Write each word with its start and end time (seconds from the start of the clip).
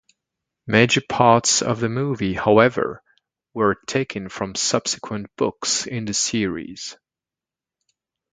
Major 0.65 1.01
parts 1.07 1.61
of 1.61 1.79
the 1.79 1.87
movie, 1.87 2.33
however, 2.33 3.03
were 3.53 3.75
taken 3.85 4.29
from 4.29 4.55
subsequent 4.55 5.29
books 5.35 5.85
in 5.85 6.05
the 6.05 6.13
series. 6.15 6.97